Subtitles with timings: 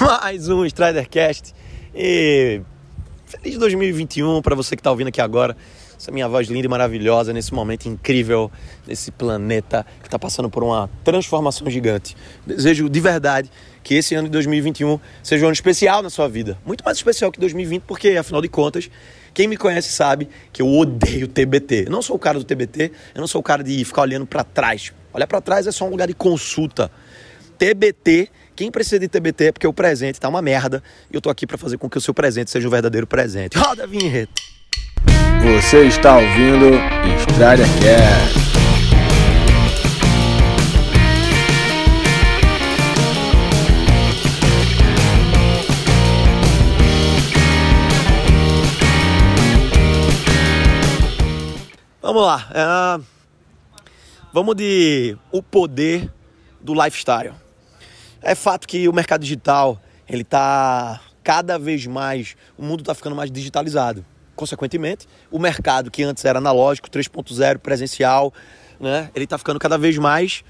[0.20, 1.54] mais um Stridercast.
[1.94, 2.62] E
[3.26, 5.54] feliz 2021 para você que está ouvindo aqui agora.
[5.94, 8.50] Essa minha voz linda e maravilhosa nesse momento incrível,
[8.86, 12.16] nesse planeta que está passando por uma transformação gigante.
[12.46, 13.50] Desejo de verdade
[13.82, 16.58] que esse ano de 2021 seja um ano especial na sua vida.
[16.64, 18.90] Muito mais especial que 2020, porque afinal de contas,
[19.34, 21.84] quem me conhece sabe que eu odeio TBT.
[21.86, 24.24] Eu não sou o cara do TBT, eu não sou o cara de ficar olhando
[24.24, 24.94] para trás.
[25.12, 26.90] Olhar para trás é só um lugar de consulta.
[27.58, 28.30] TBT
[28.60, 31.46] quem precisa de TBT é porque o presente tá uma merda e eu tô aqui
[31.46, 33.56] para fazer com que o seu presente seja um verdadeiro presente.
[33.56, 34.30] Roda a vinheta!
[35.42, 36.74] Você está ouvindo
[37.16, 38.38] Estrada Cast.
[52.02, 52.98] Vamos lá.
[53.00, 53.04] Uh,
[54.34, 56.12] vamos de o poder
[56.60, 57.32] do lifestyle.
[58.22, 63.16] É fato que o mercado digital, ele está cada vez mais, o mundo está ficando
[63.16, 64.04] mais digitalizado.
[64.36, 68.32] Consequentemente, o mercado que antes era analógico, 3.0, presencial,
[68.78, 70.42] né, ele está ficando cada vez mais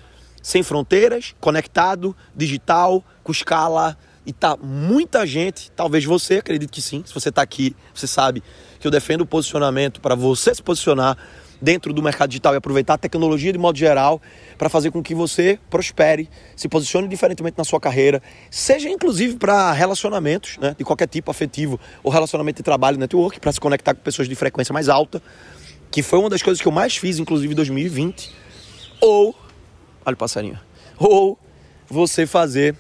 [0.43, 3.97] sem fronteiras, conectado, digital, com escala.
[4.27, 8.43] E tá muita gente, talvez você, acredito que sim, se você está aqui, você sabe
[8.79, 11.17] que eu defendo o posicionamento para você se posicionar
[11.61, 14.21] dentro do mercado digital e aproveitar a tecnologia de modo geral
[14.57, 19.73] para fazer com que você prospere, se posicione diferentemente na sua carreira, seja inclusive para
[19.73, 24.01] relacionamentos, né, de qualquer tipo, afetivo ou relacionamento de trabalho, network, para se conectar com
[24.01, 25.23] pessoas de frequência mais alta,
[25.91, 28.31] que foi uma das coisas que eu mais fiz, inclusive em 2020,
[29.01, 29.35] ou,
[30.05, 30.59] olha o passarinho,
[30.99, 31.39] ou
[31.89, 32.77] você fazer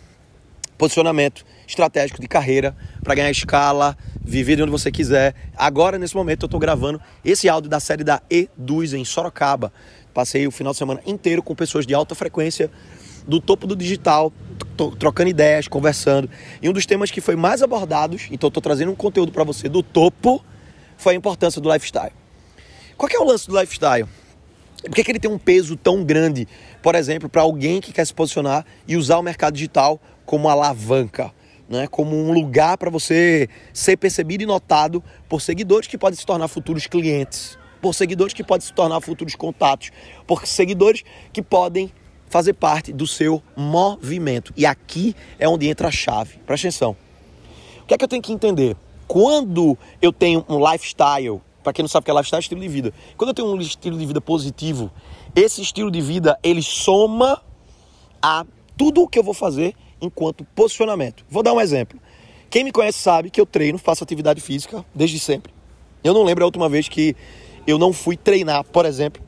[0.78, 5.34] posicionamento estratégico de carreira para ganhar escala, viver de onde você quiser.
[5.56, 9.72] Agora, nesse momento, eu estou gravando esse áudio da série da Eduz em Sorocaba.
[10.12, 12.70] Passei o final de semana inteiro com pessoas de alta frequência
[13.26, 14.32] do topo do digital,
[14.98, 16.28] trocando ideias, conversando.
[16.60, 19.68] E um dos temas que foi mais abordados, então estou trazendo um conteúdo para você
[19.68, 20.44] do topo,
[20.96, 22.12] foi a importância do lifestyle.
[22.96, 24.06] Qual é o lance do lifestyle?
[24.82, 26.48] Por que, que ele tem um peso tão grande,
[26.82, 31.32] por exemplo, para alguém que quer se posicionar e usar o mercado digital como alavanca?
[31.70, 36.26] Né, como um lugar para você ser percebido e notado por seguidores que podem se
[36.26, 39.92] tornar futuros clientes, por seguidores que podem se tornar futuros contatos,
[40.26, 41.92] por seguidores que podem
[42.28, 44.52] fazer parte do seu movimento.
[44.56, 46.38] E aqui é onde entra a chave.
[46.44, 46.96] Presta atenção.
[47.82, 48.76] O que é que eu tenho que entender?
[49.06, 52.60] Quando eu tenho um lifestyle, para quem não sabe o que é lifestyle, é estilo
[52.60, 52.92] de vida.
[53.16, 54.90] Quando eu tenho um estilo de vida positivo,
[55.36, 57.40] esse estilo de vida ele soma
[58.20, 58.44] a
[58.76, 61.24] tudo o que eu vou fazer enquanto posicionamento.
[61.28, 62.00] Vou dar um exemplo.
[62.48, 65.52] Quem me conhece sabe que eu treino, faço atividade física desde sempre.
[66.02, 67.14] Eu não lembro a última vez que
[67.66, 69.22] eu não fui treinar, por exemplo,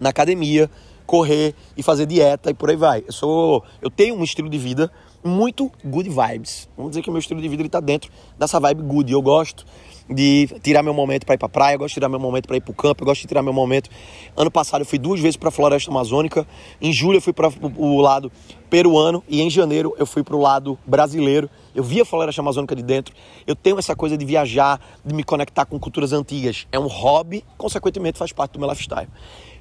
[0.00, 0.68] na academia,
[1.06, 3.04] correr e fazer dieta e por aí vai.
[3.06, 4.90] Eu sou, eu tenho um estilo de vida
[5.22, 6.68] muito good vibes.
[6.76, 9.12] Vamos dizer que o meu estilo de vida está dentro dessa vibe good.
[9.12, 9.64] Eu gosto
[10.08, 12.56] de tirar meu momento para ir para praia, eu gosto de tirar meu momento para
[12.56, 13.88] ir para o campo, eu gosto de tirar meu momento.
[14.36, 16.46] Ano passado eu fui duas vezes para a floresta amazônica,
[16.80, 18.30] em julho eu fui para o lado
[18.68, 21.48] peruano e em janeiro eu fui para o lado brasileiro.
[21.74, 23.14] Eu vi a floresta amazônica de dentro.
[23.46, 26.66] Eu tenho essa coisa de viajar, de me conectar com culturas antigas.
[26.70, 29.08] É um hobby, consequentemente faz parte do meu lifestyle.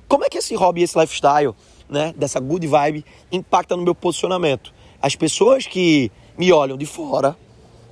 [0.07, 1.55] Como é que esse hobby, esse lifestyle,
[1.89, 4.73] né, dessa good vibe, impacta no meu posicionamento?
[5.01, 7.37] As pessoas que me olham de fora,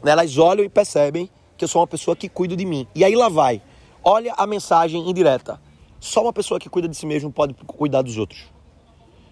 [0.03, 1.29] né, elas olham e percebem
[1.61, 2.87] que eu sou uma pessoa que cuido de mim.
[2.95, 3.61] E aí lá vai.
[4.03, 5.61] Olha a mensagem indireta.
[5.99, 8.45] Só uma pessoa que cuida de si mesmo pode cuidar dos outros.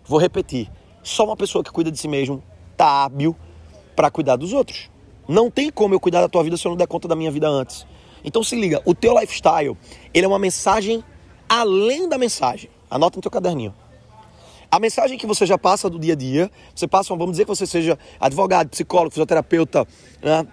[0.06, 0.72] Vou repetir.
[1.02, 2.44] Só uma pessoa que cuida de si mesmo
[2.78, 3.36] tá hábil
[3.96, 4.92] para cuidar dos outros.
[5.28, 7.32] Não tem como eu cuidar da tua vida se eu não der conta da minha
[7.32, 7.88] vida antes.
[8.24, 9.76] Então se liga, o teu lifestyle,
[10.14, 11.04] ele é uma mensagem
[11.48, 12.70] além da mensagem.
[12.92, 13.74] Anota no teu caderninho.
[14.70, 17.50] A mensagem que você já passa do dia a dia, você passa, vamos dizer que
[17.50, 19.88] você seja advogado, psicólogo, fisioterapeuta,
[20.22, 20.48] né?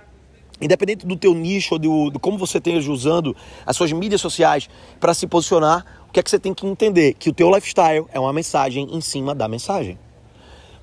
[0.61, 4.69] Independente do teu nicho ou do, do, como você esteja usando as suas mídias sociais
[4.99, 7.15] para se posicionar, o que é que você tem que entender?
[7.15, 9.99] Que o teu lifestyle é uma mensagem em cima da mensagem.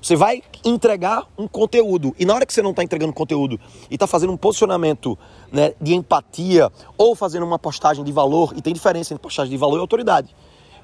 [0.00, 3.58] Você vai entregar um conteúdo e na hora que você não está entregando conteúdo
[3.90, 5.18] e está fazendo um posicionamento
[5.50, 9.56] né, de empatia ou fazendo uma postagem de valor, e tem diferença entre postagem de
[9.56, 10.28] valor e autoridade.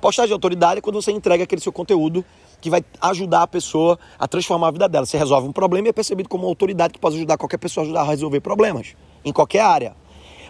[0.00, 2.24] Postagem de autoridade é quando você entrega aquele seu conteúdo
[2.60, 5.04] que vai ajudar a pessoa a transformar a vida dela.
[5.04, 7.82] Você resolve um problema e é percebido como uma autoridade que pode ajudar qualquer pessoa
[7.82, 8.94] a ajudar a resolver problemas,
[9.24, 9.94] em qualquer área.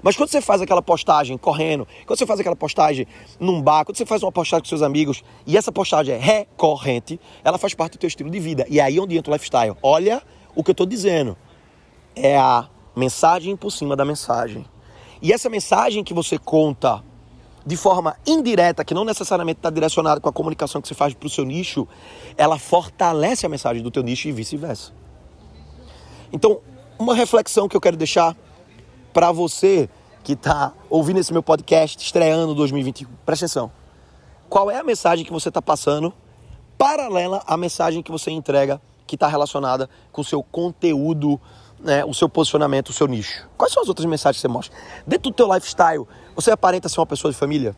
[0.02, 3.06] Mas quando você faz aquela postagem correndo, quando você faz aquela postagem
[3.38, 7.20] num bar, quando você faz uma postagem com seus amigos e essa postagem é recorrente,
[7.44, 8.64] ela faz parte do teu estilo de vida.
[8.68, 9.76] E aí é onde entra o lifestyle.
[9.82, 10.22] Olha
[10.54, 11.36] o que eu estou dizendo.
[12.14, 14.64] É a mensagem por cima da mensagem.
[15.20, 17.04] E essa mensagem que você conta
[17.70, 21.28] de forma indireta, que não necessariamente está direcionada com a comunicação que você faz para
[21.28, 21.86] o seu nicho,
[22.36, 24.90] ela fortalece a mensagem do teu nicho e vice-versa.
[26.32, 26.58] Então,
[26.98, 28.36] uma reflexão que eu quero deixar
[29.12, 29.88] para você
[30.24, 33.08] que está ouvindo esse meu podcast estreando 2021.
[33.24, 33.70] Presta atenção.
[34.48, 36.12] Qual é a mensagem que você está passando
[36.76, 41.40] paralela à mensagem que você entrega que está relacionada com o seu conteúdo,
[41.78, 43.48] né, o seu posicionamento, o seu nicho?
[43.56, 44.76] Quais são as outras mensagens que você mostra?
[45.06, 46.04] Dentro do teu lifestyle,
[46.40, 47.76] você aparenta ser uma pessoa de família?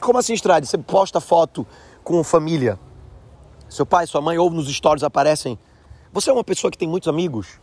[0.00, 0.66] Como assim, Strade?
[0.66, 1.66] Você posta foto
[2.02, 2.78] com família?
[3.68, 5.58] Seu pai, sua mãe ou nos stories aparecem?
[6.12, 7.60] Você é uma pessoa que tem muitos amigos?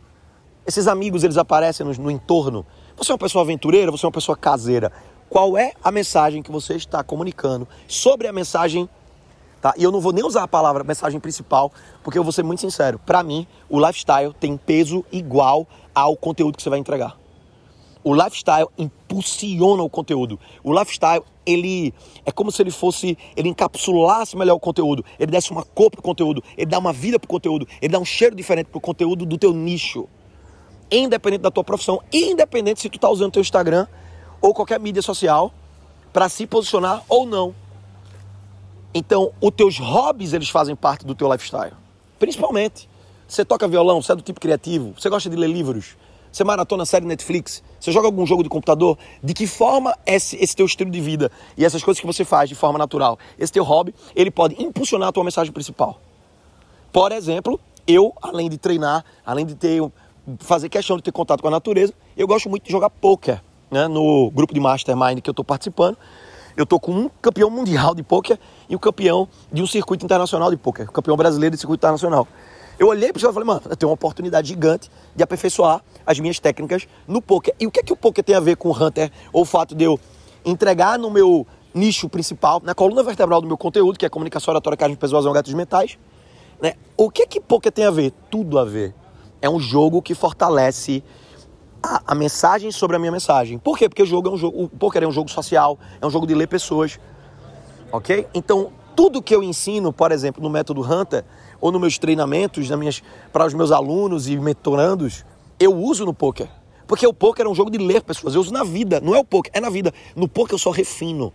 [0.67, 2.63] Esses amigos, eles aparecem no, no entorno?
[2.95, 3.89] Você é uma pessoa aventureira?
[3.89, 4.91] Você é uma pessoa caseira?
[5.27, 8.87] Qual é a mensagem que você está comunicando sobre a mensagem
[9.61, 9.75] Tá?
[9.77, 11.71] E eu não vou nem usar a palavra mensagem principal,
[12.03, 12.97] porque eu vou ser muito sincero.
[12.97, 17.20] Para mim, o lifestyle tem peso igual ao conteúdo que você vai entregar.
[18.03, 20.39] O lifestyle impulsiona o conteúdo.
[20.63, 21.93] O lifestyle, ele
[22.25, 26.01] é como se ele fosse, ele encapsulasse melhor o conteúdo, ele desse uma cor pro
[26.01, 29.37] conteúdo, ele dá uma vida pro conteúdo, ele dá um cheiro diferente pro conteúdo do
[29.37, 30.07] teu nicho.
[30.91, 33.87] Independente da tua profissão, independente se tu tá usando teu Instagram
[34.41, 35.53] ou qualquer mídia social
[36.11, 37.55] para se posicionar ou não.
[38.93, 41.73] Então, os teus hobbies, eles fazem parte do teu lifestyle.
[42.19, 42.89] Principalmente.
[43.31, 45.95] Você toca violão, você é do tipo criativo, você gosta de ler livros,
[46.31, 50.55] você maratona série Netflix, você joga algum jogo de computador, de que forma esse, esse
[50.55, 53.63] teu estilo de vida e essas coisas que você faz de forma natural, esse teu
[53.63, 55.99] hobby, ele pode impulsionar a tua mensagem principal.
[56.91, 59.81] Por exemplo, eu, além de treinar, além de ter
[60.39, 63.87] fazer questão de ter contato com a natureza, eu gosto muito de jogar poker, né,
[63.87, 65.97] no grupo de mastermind que eu estou participando.
[66.55, 68.37] Eu tô com um campeão mundial de pôquer
[68.69, 72.27] e um campeão de um circuito internacional de pôquer, um campeão brasileiro de circuito internacional.
[72.81, 76.19] Eu olhei para isso e falei, mano, eu tenho uma oportunidade gigante de aperfeiçoar as
[76.19, 77.53] minhas técnicas no poker.
[77.59, 79.11] E o que é que o poker tem a ver com o Hunter?
[79.31, 79.99] Ou o fato de eu
[80.43, 81.45] entregar no meu
[81.75, 85.53] nicho principal, na coluna vertebral do meu conteúdo, que é comunicação oratória, carne, persuasão, gatos
[85.53, 85.99] mentais.
[86.59, 86.73] Né?
[86.97, 88.13] O que é que poker tem a ver?
[88.31, 88.95] Tudo a ver.
[89.43, 91.03] É um jogo que fortalece
[91.83, 93.59] a, a, mensagem sobre a minha mensagem.
[93.59, 93.87] Por quê?
[93.87, 96.25] Porque o jogo é um jogo, o poker é um jogo social, é um jogo
[96.25, 96.99] de ler pessoas.
[97.91, 98.25] Ok?
[98.33, 101.23] Então, tudo que eu ensino, por exemplo, no método Hunter,
[101.61, 105.23] ou nos meus treinamentos, nas minhas, para os meus alunos e mentorandos,
[105.59, 106.49] eu uso no poker.
[106.87, 108.35] Porque o poker é um jogo de ler pessoas.
[108.35, 109.93] Eu uso na vida, não é o poker, é na vida.
[110.15, 111.31] No poker eu só refino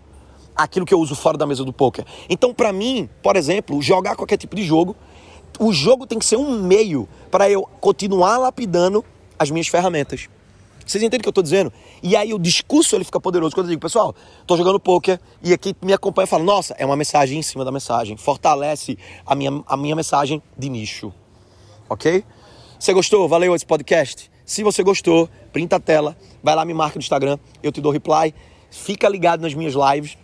[0.54, 2.04] aquilo que eu uso fora da mesa do poker.
[2.28, 4.96] Então, para mim, por exemplo, jogar qualquer tipo de jogo,
[5.58, 9.04] o jogo tem que ser um meio para eu continuar lapidando
[9.38, 10.28] as minhas ferramentas.
[10.86, 11.72] Vocês entendem o que eu estou dizendo?
[12.00, 15.52] E aí o discurso ele fica poderoso quando eu digo, pessoal, estou jogando poker e
[15.52, 18.96] aqui me acompanha fala, nossa, é uma mensagem em cima da mensagem, fortalece
[19.26, 21.12] a minha, a minha mensagem de nicho,
[21.88, 22.24] ok?
[22.78, 23.28] Você gostou?
[23.28, 24.30] Valeu esse podcast?
[24.44, 27.90] Se você gostou, printa a tela, vai lá me marca no Instagram, eu te dou
[27.90, 28.32] reply,
[28.70, 30.16] fica ligado nas minhas lives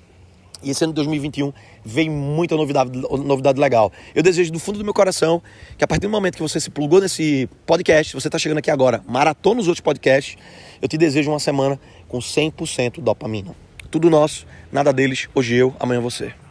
[0.63, 1.53] e esse ano de 2021
[1.85, 3.93] vem muita novidade, novidade legal.
[4.15, 5.43] Eu desejo do fundo do meu coração
[5.77, 8.71] que a partir do momento que você se plugou nesse podcast, você está chegando aqui
[8.71, 10.37] agora, maratona os outros podcasts,
[10.81, 11.79] eu te desejo uma semana
[12.09, 13.55] com 100% dopamina.
[13.91, 16.42] Tudo nosso, nada deles, hoje eu, amanhã você.